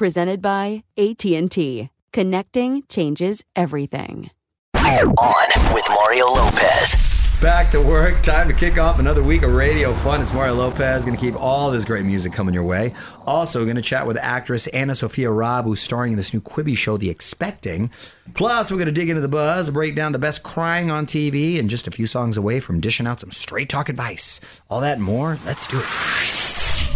[0.00, 1.90] Presented by AT&T.
[2.14, 4.30] Connecting changes everything.
[4.74, 6.96] On with Mario Lopez.
[7.42, 8.22] Back to work.
[8.22, 10.22] Time to kick off another week of radio fun.
[10.22, 11.04] It's Mario Lopez.
[11.04, 12.94] Going to keep all this great music coming your way.
[13.26, 16.74] Also, going to chat with actress Anna Sophia Robb, who's starring in this new Quibi
[16.74, 17.90] show, The Expecting.
[18.32, 21.58] Plus, we're going to dig into the buzz, break down the best crying on TV,
[21.58, 24.40] and just a few songs away from dishing out some straight talk advice.
[24.70, 25.38] All that and more.
[25.44, 26.49] Let's do it.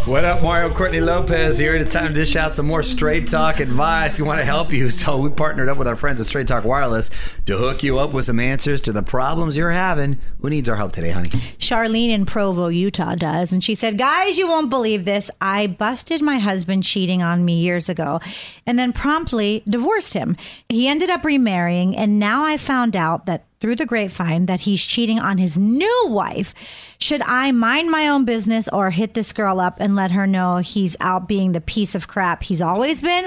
[0.06, 1.74] What up, Mario Courtney Lopez here.
[1.74, 4.18] It's time to dish out some more straight talk advice.
[4.18, 6.62] We want to help you, so we partnered up with our friends at Straight Talk
[6.64, 7.08] Wireless
[7.46, 10.18] to hook you up with some answers to the problems you're having.
[10.42, 11.30] Who needs our help today, honey?
[11.30, 13.50] Charlene in Provo, Utah does.
[13.50, 15.30] And she said, Guys, you won't believe this.
[15.40, 18.20] I busted my husband cheating on me years ago
[18.66, 20.36] and then promptly divorced him.
[20.68, 24.84] He ended up remarrying, and now I found out that through the grapevine that he's
[24.84, 26.52] cheating on his new wife.
[26.98, 30.58] Should I mind my own business or hit this girl up and let her know
[30.58, 33.24] he's out being the piece of crap he's always been?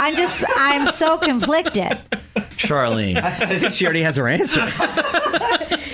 [0.00, 1.98] I'm just, I'm so conflicted.
[2.56, 3.22] Charlene.
[3.22, 4.62] I think she already has her answer.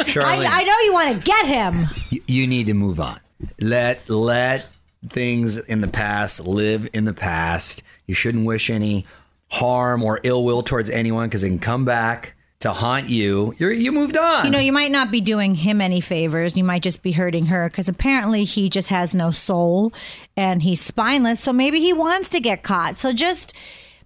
[0.07, 0.47] Charlene.
[0.47, 1.89] I, I know you want to get him.
[2.11, 3.19] you, you need to move on.
[3.59, 4.67] Let let
[5.09, 7.83] things in the past live in the past.
[8.07, 9.05] You shouldn't wish any
[9.51, 13.55] harm or ill will towards anyone because it can come back to haunt you.
[13.59, 14.45] You're you moved on.
[14.45, 16.57] You know, you might not be doing him any favors.
[16.57, 19.93] You might just be hurting her because apparently he just has no soul
[20.37, 21.41] and he's spineless.
[21.41, 22.97] So maybe he wants to get caught.
[22.97, 23.55] So just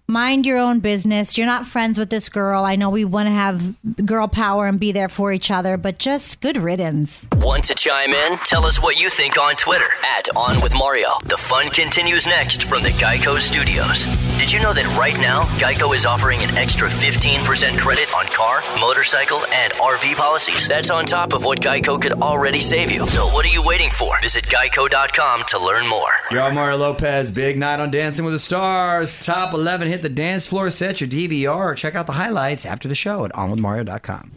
[0.07, 1.37] mind your own business.
[1.37, 2.63] You're not friends with this girl.
[2.63, 5.97] I know we want to have girl power and be there for each other, but
[5.97, 7.25] just good riddance.
[7.37, 8.37] Want to chime in?
[8.39, 11.09] Tell us what you think on Twitter at On With Mario.
[11.25, 14.05] The fun continues next from the Geico Studios.
[14.37, 18.61] Did you know that right now, Geico is offering an extra 15% credit on car,
[18.81, 20.67] motorcycle, and RV policies?
[20.67, 23.07] That's on top of what Geico could already save you.
[23.07, 24.19] So what are you waiting for?
[24.21, 26.11] Visit geico.com to learn more.
[26.29, 27.31] You're on Mario Lopez.
[27.31, 29.15] Big night on Dancing with the Stars.
[29.15, 30.69] Top 11 hit the dance floor.
[30.69, 34.31] Set your DVR or check out the highlights after the show at onwithmario.com.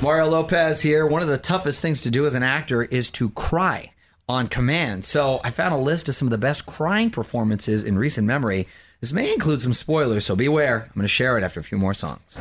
[0.00, 1.06] Mario Lopez here.
[1.06, 3.92] One of the toughest things to do as an actor is to cry
[4.30, 5.04] on command.
[5.04, 8.66] So I found a list of some of the best crying performances in recent memory.
[9.00, 10.82] This may include some spoilers, so beware.
[10.84, 12.40] I'm going to share it after a few more songs.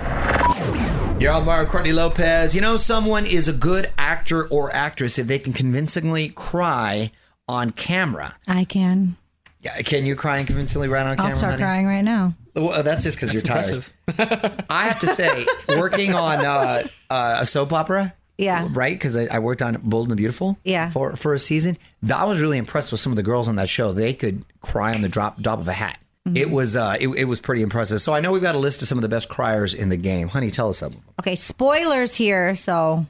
[1.19, 2.53] You're on Mario Courtney Lopez.
[2.56, 7.12] You know, someone is a good actor or actress if they can convincingly cry
[7.47, 8.36] on camera.
[8.47, 9.18] I can.
[9.62, 11.31] Yeah, can you cry convincingly right on I'll camera?
[11.36, 11.63] start honey?
[11.63, 12.33] crying right now.
[12.56, 13.86] Well, that's just because you're tired.
[14.69, 18.68] I have to say, working on uh, uh, a soap opera, Yeah.
[18.71, 18.94] right?
[18.95, 20.89] Because I, I worked on Bold and the Beautiful, Yeah.
[20.89, 21.77] for for a season.
[22.13, 23.91] I was really impressed with some of the girls on that show.
[23.94, 26.00] They could cry on the drop drop of a hat.
[26.27, 26.38] Mm-hmm.
[26.38, 28.01] It was uh, it, it was pretty impressive.
[28.01, 29.97] So I know we've got a list of some of the best criers in the
[29.97, 30.27] game.
[30.30, 30.88] Honey, tell us some.
[30.88, 31.03] of them.
[31.21, 32.56] Okay, spoilers here.
[32.56, 33.06] So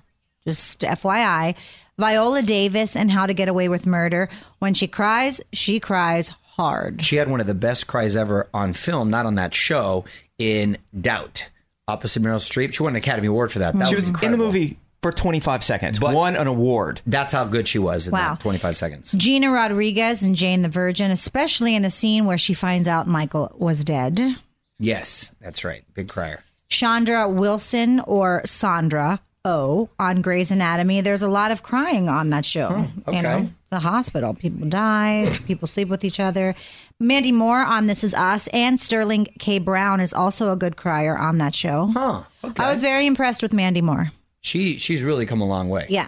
[0.45, 1.55] just FYI.
[1.97, 4.29] Viola Davis and How to Get Away with Murder.
[4.59, 7.03] When she cries, she cries hard.
[7.03, 10.05] She had one of the best cries ever on film, not on that show,
[10.37, 11.49] in Doubt,
[11.89, 12.73] opposite Meryl Streep.
[12.73, 13.77] She won an Academy Award for that.
[13.77, 17.01] that she was in the movie for 25 seconds, But- won an award.
[17.05, 18.31] That's how good she was in Wow.
[18.31, 19.13] that 25 seconds.
[19.13, 23.51] Gina Rodriguez and Jane the Virgin, especially in the scene where she finds out Michael
[23.57, 24.35] was dead.
[24.79, 25.83] Yes, that's right.
[25.93, 26.43] Big crier.
[26.69, 31.01] Chandra Wilson or Sandra O on Grey's Anatomy.
[31.01, 32.87] There's a lot of crying on that show.
[33.07, 33.17] okay.
[33.17, 34.33] You know, the hospital.
[34.33, 36.55] People die, people sleep with each other.
[36.99, 39.59] Mandy Moore on This Is Us and Sterling K.
[39.59, 41.89] Brown is also a good crier on that show.
[41.93, 42.23] Huh.
[42.43, 42.61] Okay.
[42.63, 44.11] I was very impressed with Mandy Moore.
[44.41, 45.85] She she's really come a long way.
[45.89, 46.07] Yeah.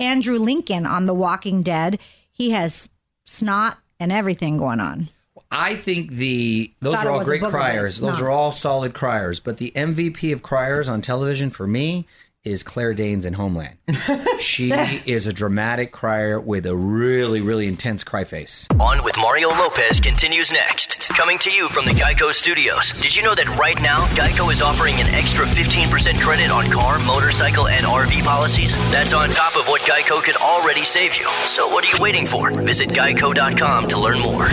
[0.00, 1.98] Andrew Lincoln on The Walking Dead.
[2.32, 2.88] He has
[3.24, 5.08] snot and everything going on.
[5.50, 8.00] I think the those Thought are all great criers.
[8.00, 9.38] Those are all solid criers.
[9.38, 12.06] But the MVP of criers on television for me
[12.44, 13.76] is Claire Danes in Homeland.
[14.38, 18.68] she is a dramatic crier with a really, really intense cry face.
[18.78, 21.08] On with Mario Lopez continues next.
[21.10, 22.92] Coming to you from the Geico Studios.
[22.92, 26.98] Did you know that right now, Geico is offering an extra 15% credit on car,
[26.98, 28.76] motorcycle, and RV policies?
[28.90, 31.28] That's on top of what Geico could already save you.
[31.46, 32.50] So what are you waiting for?
[32.50, 34.48] Visit geico.com to learn more.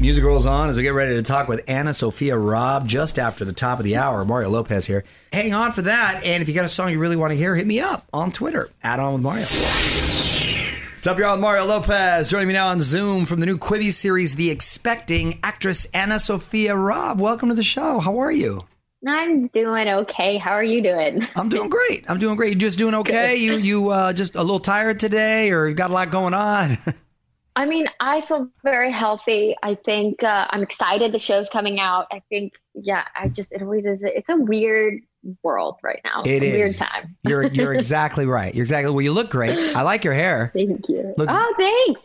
[0.00, 3.44] Music rolls on as we get ready to talk with Anna Sophia Robb just after
[3.44, 4.24] the top of the hour.
[4.24, 5.04] Mario Lopez here.
[5.30, 6.24] Hang on for that.
[6.24, 8.32] And if you got a song you really want to hear, hit me up on
[8.32, 8.70] Twitter.
[8.82, 9.42] Add on with Mario.
[9.42, 11.36] What's up, y'all?
[11.36, 15.84] Mario Lopez joining me now on Zoom from the new Quibi series, The Expecting, actress
[15.92, 17.20] Anna Sophia Robb.
[17.20, 17.98] Welcome to the show.
[17.98, 18.64] How are you?
[19.06, 20.38] I'm doing okay.
[20.38, 21.26] How are you doing?
[21.36, 22.06] I'm doing great.
[22.08, 22.54] I'm doing great.
[22.54, 23.36] You just doing okay?
[23.36, 26.78] You you uh, just a little tired today, or got a lot going on?
[27.56, 29.56] I mean, I feel very healthy.
[29.62, 32.06] I think uh, I'm excited the show's coming out.
[32.12, 34.02] I think, yeah, I just, it always is.
[34.04, 35.00] It's a weird
[35.42, 36.22] world right now.
[36.22, 37.16] It It's a weird time.
[37.28, 38.54] You're you're exactly right.
[38.54, 38.90] You're exactly.
[38.92, 39.58] Well, you look great.
[39.76, 40.50] I like your hair.
[40.54, 41.12] Thank you.
[41.18, 42.04] Looks- oh, thanks.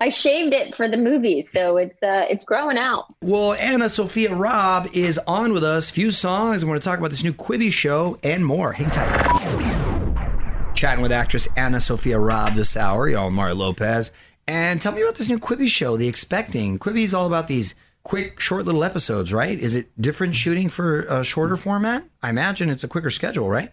[0.00, 3.04] I shaved it for the movie, so it's uh, it's growing out.
[3.22, 5.90] Well, Anna Sophia Robb is on with us.
[5.90, 6.64] Few songs.
[6.64, 8.72] I want to talk about this new Quibi show and more.
[8.72, 10.74] Hang tight.
[10.74, 13.08] Chatting with actress Anna Sophia Robb this hour.
[13.08, 14.12] Y'all, Mario Lopez.
[14.48, 16.78] And tell me about this new Quibi show, The Expecting.
[16.78, 19.58] Quibi is all about these quick, short little episodes, right?
[19.58, 22.04] Is it different shooting for a shorter format?
[22.22, 23.72] I imagine it's a quicker schedule, right?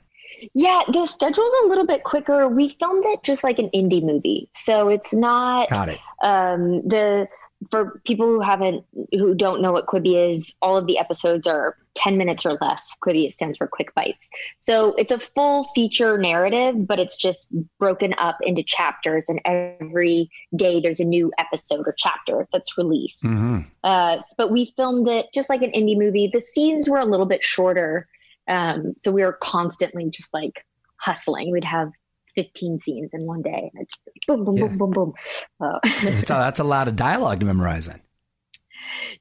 [0.55, 2.47] Yeah, the schedule's a little bit quicker.
[2.49, 5.69] We filmed it just like an indie movie, so it's not.
[5.69, 5.99] Got it.
[6.21, 7.27] um, the
[7.71, 11.77] for people who haven't who don't know what Quibi is, all of the episodes are
[11.95, 12.95] 10 minutes or less.
[13.03, 14.29] Quibi stands for quick bites.
[14.57, 17.49] So it's a full feature narrative, but it's just
[17.79, 23.23] broken up into chapters and every day there's a new episode or chapter that's released.
[23.23, 23.59] Mm-hmm.
[23.83, 26.29] Uh, but we filmed it just like an indie movie.
[26.33, 28.07] The scenes were a little bit shorter.
[28.47, 30.65] Um, so we were constantly just like
[30.97, 31.51] hustling.
[31.51, 31.91] We'd have
[32.35, 34.67] 15 scenes in one day and it's just boom, boom, Yeah.
[34.69, 35.13] boom, boom, boom.
[35.61, 37.99] Uh, That's a, that's a lot of dialogue to memorize in.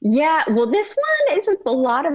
[0.01, 0.97] Yeah, well, this
[1.29, 2.13] one is a lot of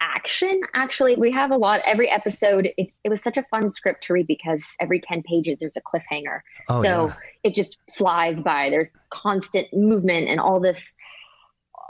[0.00, 0.60] action.
[0.74, 1.80] Actually, we have a lot.
[1.84, 5.58] Every episode, it's it was such a fun script to read because every ten pages
[5.60, 6.40] there's a cliffhanger.
[6.68, 7.14] Oh, so yeah.
[7.42, 8.70] it just flies by.
[8.70, 10.94] There's constant movement and all this,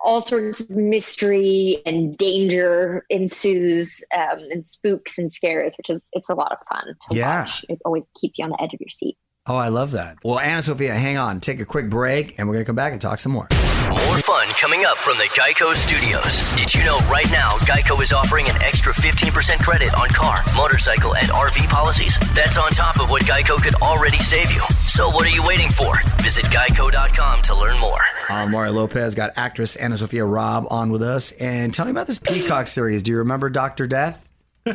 [0.02, 6.28] all sorts of mystery and danger ensues, um, and spooks and scares, which is it's
[6.28, 7.42] a lot of fun to Yeah.
[7.44, 7.64] watch.
[7.69, 9.16] It always keeps you on the edge of your seat.
[9.46, 10.17] Oh, I love that.
[10.25, 11.38] Well, Anna Sophia, hang on.
[11.38, 13.46] Take a quick break, and we're going to come back and talk some more.
[13.91, 16.40] More fun coming up from the Geico Studios.
[16.57, 21.14] Did you know right now Geico is offering an extra 15% credit on car, motorcycle,
[21.14, 22.18] and RV policies?
[22.35, 24.62] That's on top of what Geico could already save you.
[24.88, 25.92] So what are you waiting for?
[26.23, 28.00] Visit geico.com to learn more.
[28.30, 31.33] Uh, Mario Lopez got actress Anna Sophia Robb on with us.
[31.33, 33.02] And tell me about this Peacock series.
[33.02, 33.87] Do you remember Dr.
[33.87, 34.26] Death?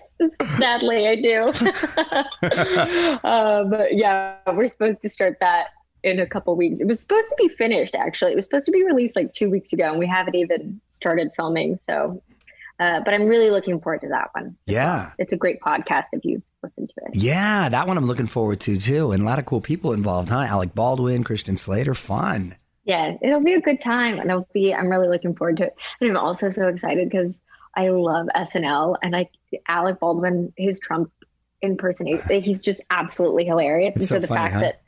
[0.57, 1.43] sadly, I do.
[3.27, 5.69] um, but yeah, we're supposed to start that
[6.03, 6.79] in a couple weeks.
[6.79, 8.33] It was supposed to be finished, actually.
[8.33, 11.31] It was supposed to be released like two weeks ago, and we haven't even started
[11.35, 11.79] filming.
[11.87, 12.21] So,
[12.79, 14.55] uh, but I'm really looking forward to that one.
[14.65, 15.11] Yeah.
[15.17, 17.15] It's a great podcast if you listen to it.
[17.15, 19.11] Yeah, that one I'm looking forward to too.
[19.11, 20.39] And a lot of cool people involved, huh?
[20.39, 22.55] Alec Baldwin, Christian Slater, fun.
[22.85, 24.73] Yeah, it'll be a good time, and it'll be.
[24.73, 25.75] I'm really looking forward to it.
[26.01, 27.33] And I'm also so excited because
[27.75, 29.29] I love SNL, and I
[29.67, 31.11] Alec Baldwin, his Trump
[31.61, 33.93] impersonation, he's just absolutely hilarious.
[33.95, 34.59] It's and so, so the funny, fact huh?
[34.61, 34.81] that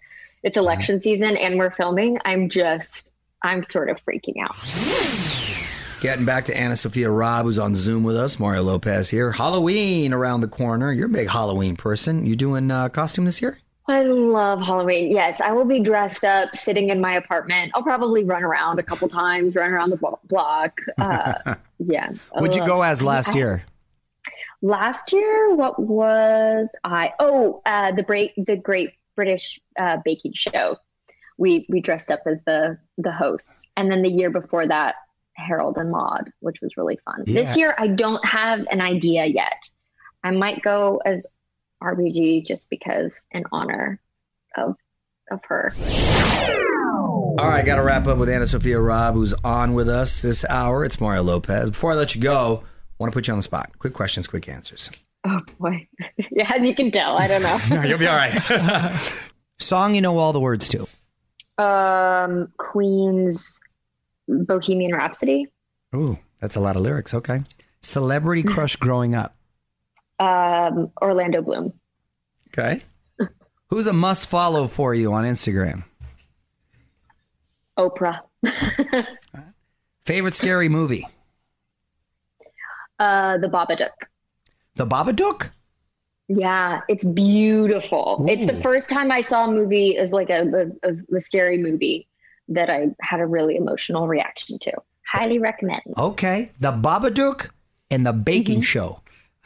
[0.43, 3.11] it's election season and we're filming, I'm just,
[3.41, 4.55] I'm sort of freaking out.
[6.01, 8.39] Getting back to Anna Sophia Robb, who's on Zoom with us.
[8.39, 9.31] Mario Lopez here.
[9.31, 10.91] Halloween around the corner.
[10.91, 12.27] You're a big Halloween person.
[12.27, 13.57] You doing uh, costume this year?
[13.87, 15.11] I love Halloween.
[15.11, 17.71] Yes, I will be dressed up, sitting in my apartment.
[17.75, 20.79] I'll probably run around a couple times, run around the block.
[20.97, 22.09] Uh, yeah.
[22.31, 23.63] What'd you go as last I- year?
[24.61, 27.13] last year, what was I?
[27.19, 30.77] Oh, uh, the break, the Great British uh, Baking Show.
[31.37, 34.95] We we dressed up as the the hosts, and then the year before that,
[35.33, 37.23] Harold and Maude, which was really fun.
[37.27, 37.43] Yeah.
[37.43, 39.69] This year, I don't have an idea yet.
[40.23, 41.35] I might go as
[41.83, 43.99] RBG just because in honor
[44.57, 44.75] of
[45.31, 45.73] of her.
[47.37, 50.45] All right, got to wrap up with Anna Sophia Robb, who's on with us this
[50.45, 50.85] hour.
[50.85, 51.69] It's Mario Lopez.
[51.71, 53.71] Before I let you go, I want to put you on the spot.
[53.79, 54.89] Quick questions, quick answers.
[55.25, 55.87] Oh boy,
[56.31, 57.59] yeah, as you can tell, I don't know.
[57.71, 58.31] No, you'll be all right.
[59.59, 60.87] Song you know all the words to.
[61.63, 63.59] um, Queen's
[64.27, 65.47] Bohemian Rhapsody.
[65.95, 67.13] Ooh, that's a lot of lyrics.
[67.13, 67.41] Okay.
[67.81, 69.35] Celebrity crush growing up.
[70.19, 71.73] Um, Orlando Bloom.
[72.49, 72.81] Okay.
[73.69, 75.83] Who's a must follow for you on Instagram?
[77.77, 78.21] Oprah.
[80.05, 81.05] Favorite scary movie?
[82.99, 84.07] Uh, the Babadook.
[84.75, 85.49] The Babadook?
[86.27, 88.25] Yeah, it's beautiful.
[88.27, 92.07] It's the first time I saw a movie as like a, a, a scary movie
[92.47, 94.73] that I had a really emotional reaction to.
[95.11, 95.81] Highly recommend.
[95.97, 96.51] Okay.
[96.59, 97.49] The Babadook
[97.91, 99.01] and the Baking Show.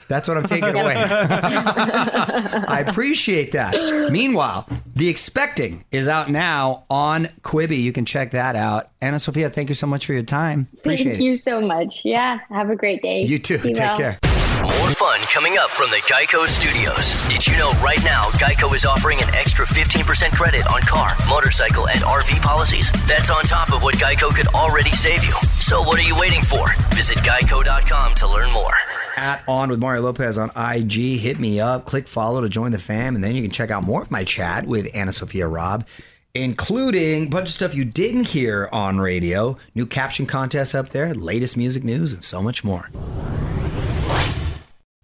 [0.09, 0.95] That's what I'm taking away.
[0.97, 4.11] I appreciate that.
[4.11, 7.81] Meanwhile, The Expecting is out now on Quibi.
[7.81, 8.89] You can check that out.
[9.01, 10.67] Anna Sophia, thank you so much for your time.
[10.79, 11.23] Appreciate Thank it.
[11.23, 12.01] you so much.
[12.03, 13.21] Yeah, have a great day.
[13.21, 13.59] You too.
[13.59, 13.97] Be Take well.
[13.97, 14.19] care.
[14.61, 17.15] More fun coming up from the Geico Studios.
[17.29, 21.87] Did you know right now Geico is offering an extra 15% credit on car, motorcycle,
[21.87, 22.91] and RV policies?
[23.07, 25.33] That's on top of what Geico could already save you.
[25.61, 26.67] So what are you waiting for?
[26.93, 28.73] Visit geico.com to learn more.
[29.19, 31.19] At On with Mario Lopez on IG.
[31.19, 33.83] Hit me up, click follow to join the fam, and then you can check out
[33.83, 35.85] more of my chat with Anna Sophia Robb,
[36.33, 41.13] including a bunch of stuff you didn't hear on radio, new caption contests up there,
[41.13, 42.89] latest music news, and so much more.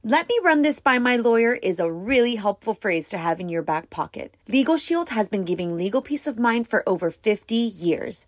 [0.02, 3.50] Let me run this by my lawyer is a really helpful phrase to have in
[3.50, 4.34] your back pocket.
[4.48, 8.28] Legal Shield has been giving legal peace of mind for over 50 years.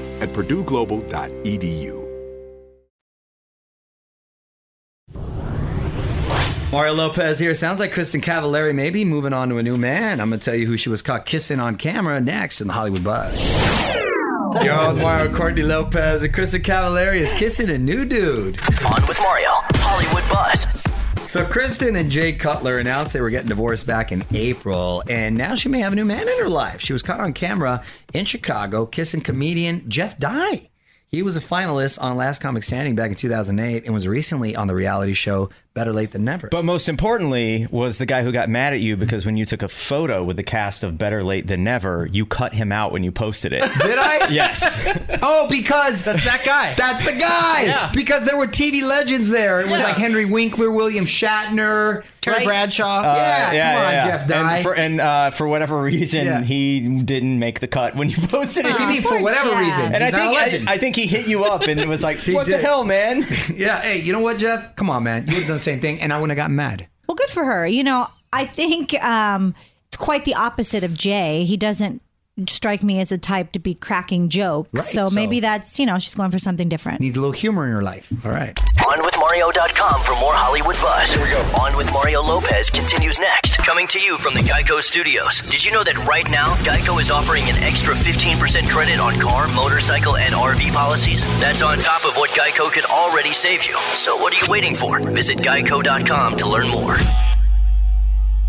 [0.21, 2.01] at purdueglobal.edu.
[6.71, 7.53] Mario Lopez here.
[7.53, 10.21] Sounds like Kristin Cavallari may be moving on to a new man.
[10.21, 12.73] I'm going to tell you who she was caught kissing on camera next in the
[12.73, 13.91] Hollywood Buzz.
[14.63, 18.59] You're on with Mario Courtney Lopez, and Kristin Cavallari is kissing a new dude.
[18.85, 20.80] On with Mario, Hollywood Buzz.
[21.31, 25.55] So Kristin and Jay Cutler announced they were getting divorced back in April, and now
[25.55, 26.81] she may have a new man in her life.
[26.81, 30.69] She was caught on camera in Chicago kissing comedian Jeff Dye.
[31.07, 34.67] He was a finalist on Last Comic Standing back in 2008 and was recently on
[34.67, 36.49] the reality show Better Late Than Never.
[36.49, 39.63] But most importantly was the guy who got mad at you because when you took
[39.63, 43.03] a photo with the cast of Better Late Than Never, you cut him out when
[43.03, 43.61] you posted it.
[43.61, 44.27] Did I?
[44.29, 44.77] yes.
[45.23, 46.73] Oh, because That's that guy.
[46.73, 47.63] That's the guy.
[47.63, 47.91] Yeah.
[47.93, 49.59] Because there were TV legends there.
[49.61, 49.83] It was Yeah.
[49.83, 52.45] like Henry Winkler, William Shatner, Terry right?
[52.45, 53.03] Bradshaw.
[53.03, 54.55] Yeah, come on, Jeff Dye.
[54.57, 56.41] And for, and, uh, for whatever reason, Yeah.
[56.43, 58.71] he didn't make the cut when you posted it.
[58.71, 59.59] What you mean, for whatever Jeff.
[59.59, 59.93] reason?
[59.93, 60.69] And He's I not a think legend.
[60.69, 62.55] I, I think he hit you up and it was like, "What did.
[62.55, 63.23] the hell, man?"
[63.55, 64.75] yeah, hey, you know what, Jeff?
[64.75, 65.27] Come on, man.
[65.27, 66.87] You would have done the same thing, and I wouldn't have gotten mad.
[67.07, 67.67] Well, good for her.
[67.67, 69.53] You know, I think um,
[69.87, 71.43] it's quite the opposite of Jay.
[71.45, 72.01] He doesn't
[72.47, 74.69] strike me as the type to be cracking jokes.
[74.73, 77.01] Right, so, so- maybe that's, you know, she's going for something different.
[77.01, 78.11] Needs a little humor in her life.
[78.25, 78.59] All right.
[79.31, 81.13] OnWithMario.com for more Hollywood buzz.
[81.13, 81.39] Here we go.
[81.61, 83.57] On with Mario Lopez continues next.
[83.59, 85.41] Coming to you from the Geico Studios.
[85.41, 89.47] Did you know that right now, Geico is offering an extra 15% credit on car,
[89.47, 91.23] motorcycle, and RV policies?
[91.39, 93.77] That's on top of what Geico could already save you.
[93.93, 94.99] So what are you waiting for?
[94.99, 96.97] Visit Geico.com to learn more.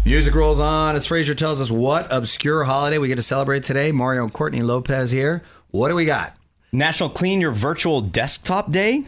[0.04, 3.92] Music rolls on as Frazier tells us what obscure holiday we get to celebrate today.
[3.92, 5.44] Mario and Courtney Lopez here.
[5.70, 6.36] What do we got?
[6.72, 9.04] National Clean Your Virtual Desktop Day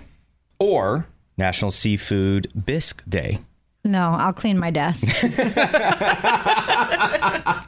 [0.61, 3.39] or National Seafood Bisque Day.
[3.85, 5.07] No, I'll clean my desk.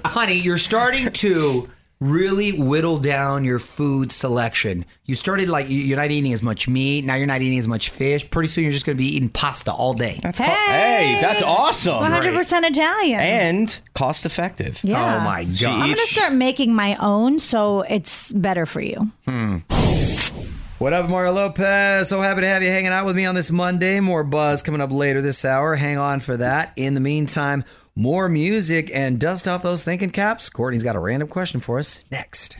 [0.06, 1.68] Honey, you're starting to
[2.00, 4.84] really whittle down your food selection.
[5.06, 7.04] You started like you- you're not eating as much meat.
[7.04, 8.28] Now you're not eating as much fish.
[8.30, 10.18] Pretty soon you're just going to be eating pasta all day.
[10.22, 12.02] That's hey, hey that's awesome.
[12.04, 13.20] 100% Italian.
[13.20, 14.80] And cost effective.
[14.84, 15.16] Yeah.
[15.16, 15.64] Oh my god.
[15.64, 19.10] I'm going to start making my own so it's better for you.
[19.26, 19.58] Hmm.
[20.86, 22.08] What up, Mario Lopez?
[22.08, 23.98] So happy to have you hanging out with me on this Monday.
[23.98, 25.74] More buzz coming up later this hour.
[25.74, 26.72] Hang on for that.
[26.76, 27.64] In the meantime,
[27.96, 30.48] more music and dust off those thinking caps.
[30.48, 32.56] Courtney's got a random question for us next.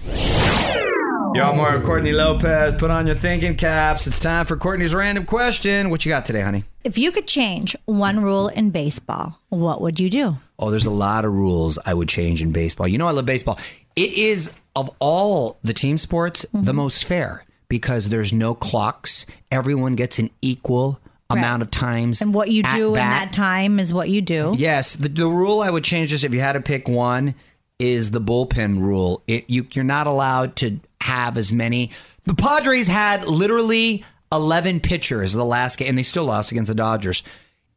[1.37, 4.09] Yo, Mario Courtney Lopez, put on your thinking caps.
[4.09, 5.89] It's time for Courtney's random question.
[5.91, 6.65] What you got today, honey?
[6.83, 10.35] If you could change one rule in baseball, what would you do?
[10.59, 12.89] Oh, there's a lot of rules I would change in baseball.
[12.89, 13.61] You know, I love baseball.
[13.95, 16.77] It is, of all the team sports, the mm-hmm.
[16.77, 19.27] most fair because there's no clocks.
[19.51, 21.01] Everyone gets an equal
[21.31, 22.23] amount of times.
[22.23, 23.29] And what you do in bat.
[23.29, 24.55] that time is what you do.
[24.57, 27.35] Yes, the, the rule I would change is if you had to pick one
[27.79, 29.23] is the bullpen rule.
[29.27, 31.91] It you you're not allowed to have as many.
[32.25, 36.75] The Padres had literally 11 pitchers the last game and they still lost against the
[36.75, 37.23] Dodgers.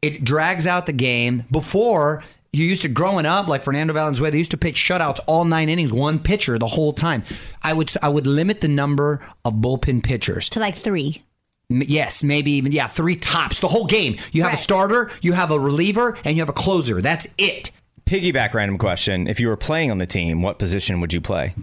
[0.02, 1.44] It drags out the game.
[1.50, 2.22] Before
[2.52, 5.68] you used to growing up like Fernando Valenzuela, they used to pitch shutouts all 9
[5.68, 7.22] innings, one pitcher the whole time.
[7.62, 11.22] I would I would limit the number of bullpen pitchers To like three.
[11.70, 14.16] M- Yes, maybe even yeah, three tops the whole game.
[14.32, 17.00] You have a starter, you have a reliever, and you have a closer.
[17.00, 17.70] That's it.
[18.06, 19.28] Piggyback random question.
[19.28, 21.54] If you were playing on the team, what position would you play?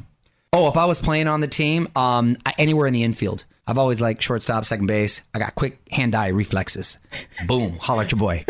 [0.54, 3.44] Oh, if I was playing on the team, um, anywhere in the infield.
[3.68, 5.22] I've always liked shortstop, second base.
[5.36, 6.98] I got quick hand-eye reflexes.
[7.48, 8.46] Boom, holler at your boy.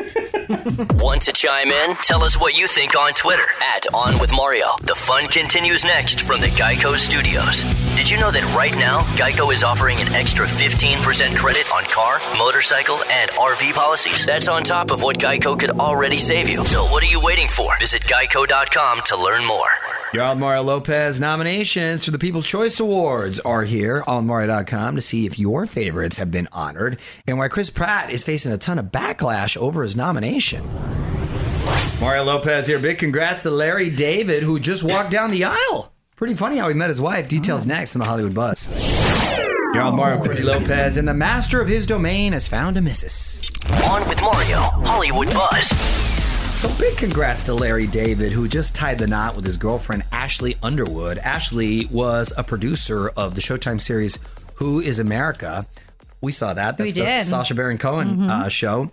[0.96, 1.96] Want to chime in?
[1.98, 3.44] Tell us what you think on Twitter
[3.76, 4.68] at On With Mario.
[4.84, 7.64] The fun continues next from the Geico Studios.
[7.98, 12.20] Did you know that right now, Geico is offering an extra 15% credit on car,
[12.38, 14.24] motorcycle, and RV policies?
[14.24, 16.64] That's on top of what Geico could already save you.
[16.64, 17.76] So what are you waiting for?
[17.80, 19.70] Visit geico.com to learn more.
[20.14, 25.02] Your old Mario Lopez nominations for the People's Choice Awards are here on Mario.com to
[25.02, 28.78] see if your favorites have been honored and why Chris Pratt is facing a ton
[28.78, 30.64] of backlash over his nomination.
[32.00, 32.78] Mario Lopez here.
[32.78, 35.92] Big congrats to Larry David, who just walked down the aisle.
[36.18, 37.30] Pretty funny how he met his wife.
[37.30, 38.68] Details next in the Hollywood Buzz.
[39.76, 43.40] You're old Mario Courtney Lopez, and the master of his domain has found a missus.
[43.88, 45.68] On with Mario, Hollywood Buzz.
[46.60, 50.56] So big congrats to Larry David, who just tied the knot with his girlfriend Ashley
[50.64, 51.20] Underwood.
[51.20, 54.18] Ashley was a producer of the Showtime series
[54.56, 55.68] Who Is America.
[56.20, 56.80] We saw that.
[56.80, 57.24] That's We the did.
[57.26, 58.90] Sacha Baron Cohen uh, show.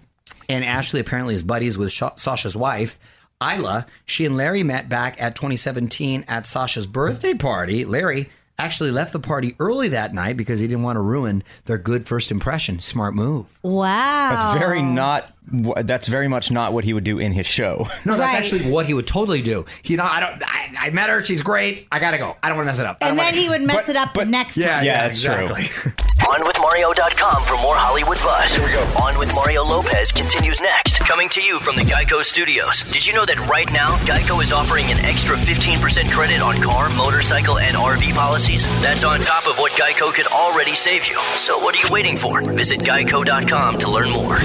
[0.51, 2.99] And Ashley apparently is buddies with Sha- Sacha's wife,
[3.43, 3.87] Isla.
[4.07, 7.85] She and Larry met back at 2017 at Sacha's birthday party.
[7.85, 11.77] Larry actually left the party early that night because he didn't want to ruin their
[11.79, 12.79] good first impression.
[12.81, 13.47] Smart move.
[13.63, 14.31] Wow.
[14.35, 15.31] That's very not.
[15.53, 17.87] That's very much not what he would do in his show.
[18.07, 18.37] No, that's Right.
[18.43, 19.67] actually what he would totally do.
[19.85, 20.43] You know, I don't.
[20.47, 21.23] I, I met her.
[21.25, 21.87] She's great.
[21.93, 22.37] I gotta go.
[22.43, 22.99] I don't want to mess it up.
[23.01, 24.85] And then wanna- he would mess but- it up but- the next Yeah, time.
[24.85, 25.35] yeah, Yeah, that's true.
[25.35, 25.93] exactly.
[26.25, 28.55] OnWithMario.com for more Hollywood buzz.
[28.55, 28.83] Here we go.
[29.03, 30.84] On with Mario Lopez continues next.
[31.07, 32.83] Coming to you from the Geico Studios.
[32.85, 36.89] Did you know that right now, Geico is offering an extra 15% credit on car,
[36.89, 38.67] motorcycle, and RV policies?
[38.81, 41.21] That's on top of what Geico could already save you.
[41.37, 42.41] So what are you waiting for?
[42.53, 44.39] Visit geico.com to learn more.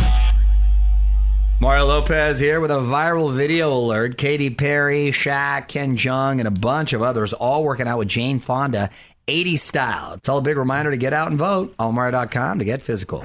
[1.61, 4.17] Mario Lopez here with a viral video alert.
[4.17, 8.41] Katy Perry, Shaq, Ken Jeong, and a bunch of others all working out with Jane
[8.41, 8.89] Fonda
[9.29, 10.13] 80 style.
[10.15, 11.77] It's all a big reminder to get out and vote.
[11.77, 13.23] Allmario.com to get physical.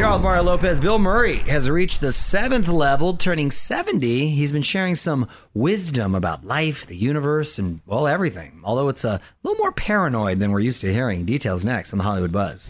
[0.00, 4.30] On with Mario Lopez, Bill Murray has reached the seventh level, turning 70.
[4.30, 8.60] He's been sharing some wisdom about life, the universe, and, well, everything.
[8.64, 11.24] Although it's a little more paranoid than we're used to hearing.
[11.24, 12.68] Details next on the Hollywood Buzz.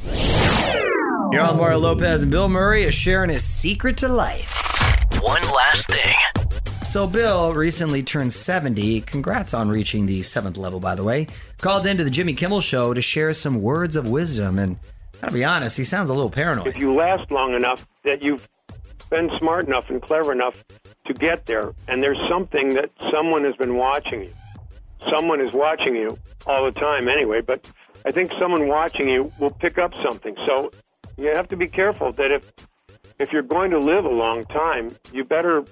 [1.31, 4.59] Here on Mario Lopez, and Bill Murray is sharing his secret to life.
[5.23, 6.15] One last thing.
[6.85, 9.01] So, Bill recently turned 70.
[9.03, 11.29] Congrats on reaching the seventh level, by the way.
[11.59, 14.59] Called into the Jimmy Kimmel show to share some words of wisdom.
[14.59, 14.79] And
[15.23, 16.67] gotta be honest, he sounds a little paranoid.
[16.67, 18.49] if you last long enough that you've
[19.09, 20.65] been smart enough and clever enough
[21.07, 24.33] to get there and there's something that someone has been watching you
[25.11, 27.71] someone is watching you all the time anyway but
[28.07, 30.71] i think someone watching you will pick up something so
[31.19, 32.53] you have to be careful that if
[33.19, 35.65] if you're going to live a long time you better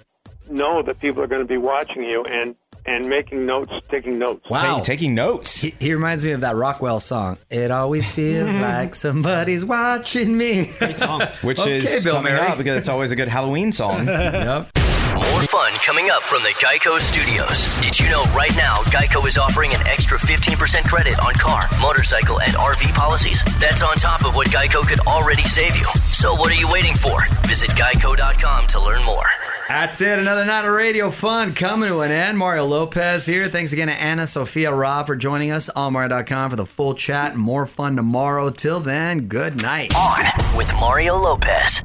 [0.51, 2.55] know that people are going to be watching you and
[2.87, 4.81] and making notes taking notes Wow.
[4.81, 5.63] taking notes.
[5.63, 7.39] He, he reminds me of that Rockwell song.
[7.51, 8.63] It always feels mm-hmm.
[8.63, 10.71] like somebody's watching me.
[10.79, 11.23] Great song.
[11.43, 12.47] Which Okay, is Bill coming Murray.
[12.47, 14.07] up because it's always a good Halloween song.
[14.07, 14.69] yep.
[15.15, 17.67] More fun coming up from the Geico Studios.
[17.83, 22.41] Did you know right now Geico is offering an extra 15% credit on car, motorcycle,
[22.41, 23.43] and RV policies?
[23.59, 25.87] That's on top of what Geico could already save you.
[26.13, 27.21] So what are you waiting for?
[27.47, 29.27] Visit geico.com to learn more.
[29.71, 30.19] That's it.
[30.19, 32.37] Another night of radio fun coming to an end.
[32.37, 33.49] Mario Lopez here.
[33.49, 35.71] Thanks again to Anna Sophia Robb for joining us.
[35.77, 38.51] Allmario.com for the full chat and more fun tomorrow.
[38.51, 39.95] Till then, good night.
[39.95, 41.85] On with Mario Lopez.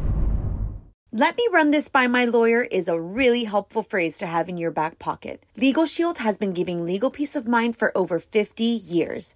[1.11, 4.57] Let me run this by my lawyer is a really helpful phrase to have in
[4.57, 5.45] your back pocket.
[5.55, 9.35] Legal Shield has been giving legal peace of mind for over 50 years.